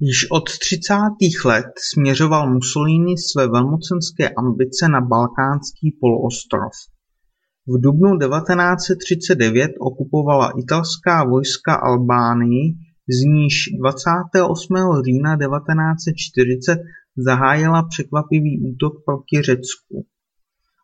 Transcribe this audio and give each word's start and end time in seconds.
Již 0.00 0.30
od 0.30 0.58
třicátých 0.58 1.44
let 1.44 1.66
směřoval 1.92 2.52
Mussolini 2.52 3.14
své 3.18 3.48
velmocenské 3.48 4.28
ambice 4.28 4.88
na 4.88 5.00
Balkánský 5.00 5.96
poloostrov. 6.00 6.72
V 7.66 7.80
dubnu 7.80 8.18
1939 8.18 9.70
okupovala 9.80 10.52
italská 10.58 11.24
vojska 11.24 11.74
Albánii, 11.74 12.74
z 13.08 13.18
níž 13.24 13.54
28. 13.78 14.74
října 15.04 15.36
1940 15.36 16.78
zahájila 17.16 17.82
překvapivý 17.82 18.60
útok 18.70 18.92
proti 19.04 19.42
Řecku. 19.42 20.06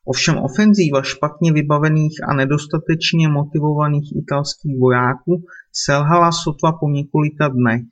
Ovšem 0.04 0.38
ofenzíva 0.38 1.02
špatně 1.02 1.52
vybavených 1.52 2.16
a 2.28 2.34
nedostatečně 2.34 3.28
motivovaných 3.28 4.16
italských 4.16 4.78
vojáků 4.78 5.42
selhala 5.72 6.32
sotva 6.32 6.72
po 6.72 6.88
několika 6.88 7.48
dnech. 7.48 7.82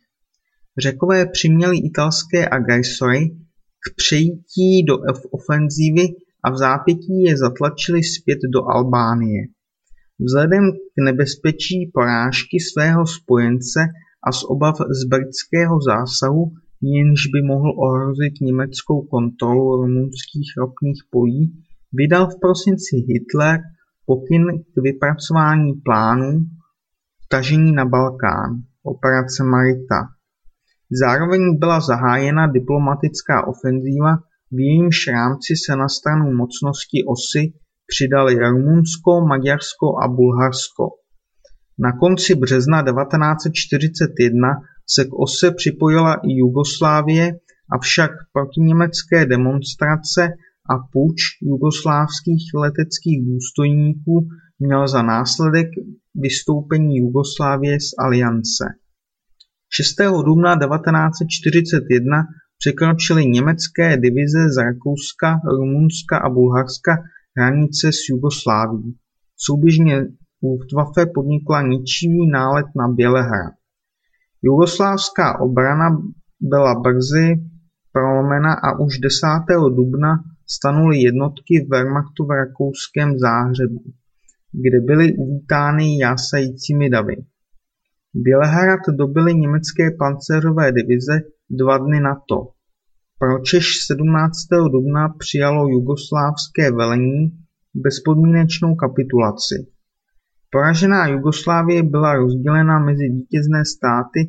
Řekové 0.78 1.26
přiměli 1.26 1.78
italské 1.78 2.48
agresory 2.48 3.30
k 3.82 3.96
přejítí 3.96 4.84
do 4.88 4.98
ofenzívy 5.30 6.08
a 6.44 6.50
v 6.50 6.56
zápětí 6.56 7.22
je 7.22 7.36
zatlačili 7.36 8.02
zpět 8.02 8.38
do 8.52 8.64
Albánie. 8.64 9.42
Vzhledem 10.20 10.72
k 10.72 11.04
nebezpečí 11.04 11.90
porážky 11.94 12.60
svého 12.60 13.06
spojence 13.06 13.80
a 14.28 14.32
z 14.32 14.44
obav 14.44 14.76
z 14.76 15.04
britského 15.04 15.80
zásahu, 15.80 16.52
jenž 16.82 17.26
by 17.26 17.42
mohl 17.42 17.70
ohrozit 17.78 18.34
německou 18.40 19.02
kontrolu 19.02 19.76
rumunských 19.76 20.48
ropných 20.58 21.02
polí, 21.10 21.64
vydal 21.92 22.26
v 22.26 22.40
prosinci 22.40 22.96
Hitler 22.96 23.60
pokyn 24.06 24.44
k 24.74 24.82
vypracování 24.82 25.72
plánu 25.72 26.46
vtažení 27.24 27.72
na 27.72 27.84
Balkán, 27.84 28.62
operace 28.82 29.44
Marita. 29.44 30.08
Zároveň 31.00 31.58
byla 31.58 31.80
zahájena 31.80 32.46
diplomatická 32.46 33.46
ofenzíva, 33.46 34.16
v 34.52 34.60
jejímž 34.60 34.96
rámci 35.06 35.52
se 35.64 35.76
na 35.76 35.88
stranu 35.88 36.32
mocnosti 36.32 36.98
osy 37.14 37.52
přidali 37.86 38.34
Rumunsko, 38.34 39.20
Maďarsko 39.28 39.86
a 40.04 40.08
Bulharsko. 40.08 40.84
Na 41.78 41.92
konci 41.92 42.34
března 42.34 42.82
1941 42.82 44.48
se 44.94 45.04
k 45.04 45.08
ose 45.18 45.50
připojila 45.50 46.14
i 46.14 46.30
Jugoslávie, 46.38 47.32
avšak 47.72 48.10
protiněmecké 48.32 49.26
demonstrace 49.26 50.28
a 50.70 50.74
puč 50.92 51.16
jugoslávských 51.42 52.44
leteckých 52.54 53.26
důstojníků 53.26 54.28
měl 54.58 54.88
za 54.88 55.02
následek 55.02 55.68
vystoupení 56.14 56.96
Jugoslávie 56.96 57.80
z 57.80 57.90
aliance. 57.98 58.64
6. 59.74 59.96
dubna 60.24 60.58
1941 60.58 62.22
překročily 62.58 63.26
německé 63.26 63.96
divize 63.96 64.48
z 64.48 64.56
Rakouska, 64.56 65.40
Rumunska 65.58 66.18
a 66.18 66.28
Bulharska 66.28 66.98
hranice 67.36 67.92
s 67.92 68.08
Jugoslávií. 68.10 68.94
Souběžně 69.36 70.06
Luftwaffe 70.42 71.06
podnikla 71.14 71.62
ničivý 71.62 72.30
nálet 72.30 72.66
na 72.76 72.88
Bělehrad. 72.88 73.54
Jugoslávská 74.42 75.40
obrana 75.40 76.02
byla 76.40 76.80
brzy 76.80 77.34
prolomena 77.92 78.54
a 78.54 78.78
už 78.78 78.98
10. 78.98 79.26
dubna 79.76 80.24
stanuly 80.46 80.98
jednotky 80.98 81.66
Wehrmachtu 81.70 82.26
v 82.26 82.30
rakouském 82.30 83.18
Záhřebu, 83.18 83.82
kde 84.52 84.80
byly 84.80 85.16
uvítány 85.16 85.98
jásajícími 85.98 86.90
davy. 86.90 87.16
Bělehrad 88.14 88.80
dobyly 88.98 89.34
německé 89.34 89.90
pancéřové 89.98 90.72
divize 90.72 91.20
dva 91.50 91.78
dny 91.78 92.00
na 92.00 92.14
to. 92.28 92.48
Pročež 93.18 93.66
17. 93.86 94.36
dubna 94.72 95.08
přijalo 95.08 95.68
jugoslávské 95.68 96.70
velení 96.70 97.38
bezpodmínečnou 97.74 98.74
kapitulaci. 98.74 99.66
Poražená 100.50 101.08
Jugoslávie 101.08 101.82
byla 101.82 102.14
rozdělena 102.14 102.78
mezi 102.78 103.08
vítězné 103.08 103.64
státy 103.64 104.20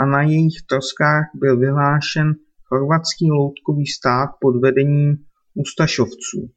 a 0.00 0.06
na 0.06 0.22
jejich 0.22 0.62
troskách 0.68 1.24
byl 1.34 1.58
vyhlášen 1.58 2.34
chorvatský 2.64 3.30
loutkový 3.30 3.86
stát 3.86 4.28
pod 4.40 4.60
vedením 4.62 5.16
ustašovců. 5.54 6.50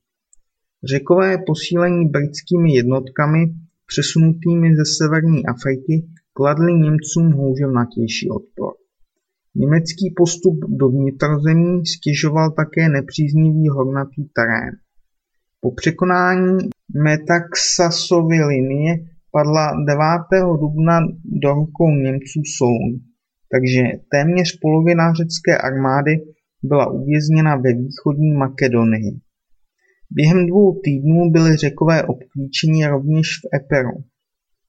Řekové 0.84 1.38
posílení 1.48 2.10
britskými 2.10 2.76
jednotkami 2.76 3.40
přesunutými 3.86 4.76
ze 4.76 4.86
severní 4.98 5.46
Afriky 5.46 6.08
kladli 6.38 6.74
Němcům 6.74 7.32
houževnatější 7.32 8.30
odpor. 8.30 8.74
Německý 9.56 10.14
postup 10.16 10.58
do 10.68 10.90
vnitrozemí 10.90 11.86
stěžoval 11.86 12.52
také 12.52 12.90
nepříznivý 12.90 13.70
hornatý 13.70 14.24
terén. 14.38 14.74
Po 15.62 15.72
překonání 15.72 16.58
Metaxasovy 17.04 18.40
linie 18.44 18.96
padla 19.32 19.72
9. 19.88 20.58
dubna 20.60 21.00
do 21.42 21.54
rukou 21.54 21.90
Němců 21.90 22.42
Solun, 22.58 22.92
takže 23.52 23.82
téměř 24.12 24.60
polovina 24.62 25.14
řecké 25.14 25.58
armády 25.58 26.12
byla 26.64 26.92
uvězněna 26.92 27.56
ve 27.56 27.74
východní 27.74 28.34
Makedonii. 28.34 29.20
Během 30.12 30.48
dvou 30.48 30.80
týdnů 30.84 31.32
byli 31.32 31.56
Řekové 31.56 32.04
obklíčeni 32.04 32.88
rovněž 32.88 33.28
v 33.28 33.56
Eperu. 33.56 34.04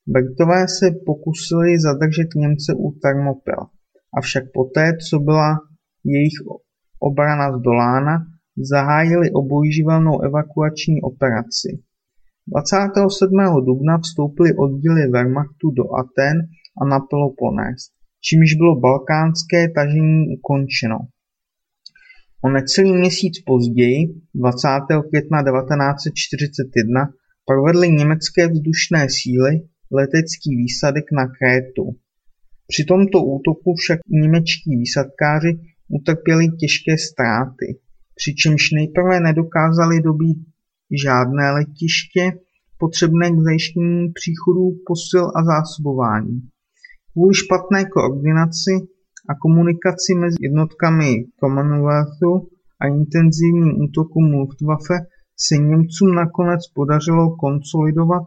Britové 0.08 0.68
se 0.68 0.86
pokusili 1.06 1.80
zadržet 1.80 2.28
Němce 2.36 2.74
u 2.76 2.92
Thermopyl, 3.02 3.60
avšak 4.18 4.44
poté, 4.54 4.96
co 5.10 5.18
byla 5.18 5.58
jejich 6.04 6.38
obrana 7.00 7.58
zdolána, 7.58 8.14
zahájili 8.72 9.30
obojživelnou 9.30 10.20
evakuační 10.20 11.02
operaci. 11.02 11.70
27. 12.48 13.64
dubna 13.66 13.98
vstoupily 13.98 14.50
oddíly 14.54 15.02
Wehrmachtu 15.12 15.70
do 15.70 15.84
Aten 16.00 16.36
a 16.80 16.84
na 16.84 16.98
Peloponés, 17.10 17.80
čímž 18.26 18.54
bylo 18.54 18.80
balkánské 18.80 19.70
tažení 19.78 20.20
ukončeno. 20.36 20.98
O 22.44 22.48
necelý 22.48 22.92
měsíc 22.92 23.34
později, 23.46 24.00
20. 24.34 24.68
května 25.08 25.38
1941, 25.42 27.00
provedly 27.46 27.90
německé 27.90 28.48
vzdušné 28.48 29.06
síly 29.18 29.52
letecký 29.92 30.56
výsadek 30.56 31.04
na 31.12 31.26
Krétu. 31.26 31.96
Při 32.68 32.84
tomto 32.84 33.24
útoku 33.24 33.74
však 33.74 33.98
němečtí 34.22 34.76
výsadkáři 34.76 35.52
utrpěli 35.88 36.48
těžké 36.48 36.98
ztráty, 36.98 37.78
přičemž 38.14 38.62
nejprve 38.70 39.20
nedokázali 39.20 40.00
dobít 40.00 40.38
žádné 41.04 41.50
letiště 41.52 42.32
potřebné 42.78 43.30
k 43.30 43.38
zajištění 43.44 44.12
příchodu 44.12 44.62
posil 44.86 45.24
a 45.36 45.44
zásobování. 45.44 46.40
Kvůli 47.12 47.34
špatné 47.34 47.84
koordinaci 47.84 48.72
a 49.28 49.34
komunikaci 49.42 50.14
mezi 50.14 50.36
jednotkami 50.40 51.24
Commonwealthu 51.40 52.48
a 52.80 52.86
intenzivním 52.86 53.82
útokům 53.84 54.26
Luftwaffe 54.34 54.96
se 55.36 55.54
Němcům 55.56 56.14
nakonec 56.14 56.60
podařilo 56.74 57.36
konsolidovat 57.36 58.22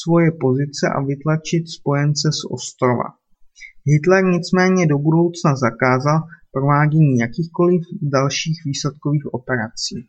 svoje 0.00 0.32
pozice 0.40 0.84
a 0.96 1.00
vytlačit 1.00 1.68
spojence 1.68 2.28
z 2.32 2.40
ostrova. 2.50 3.08
Hitler 3.86 4.24
nicméně 4.24 4.86
do 4.86 4.98
budoucna 4.98 5.56
zakázal 5.56 6.18
provádění 6.52 7.18
jakýchkoliv 7.18 7.82
dalších 8.02 8.58
výsadkových 8.64 9.34
operací. 9.34 10.08